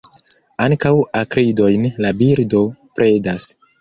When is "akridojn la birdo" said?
1.21-2.65